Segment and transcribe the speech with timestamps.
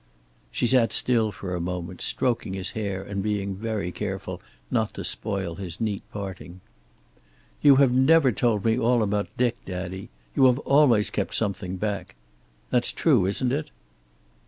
[0.51, 5.03] She sat still for a moment, stroking his hair and being very careful not to
[5.03, 6.59] spoil his neat parting.
[7.61, 10.09] "You have never told me all about Dick, daddy.
[10.35, 12.15] You have always kept something back.
[12.71, 13.69] That's true, isn't it?"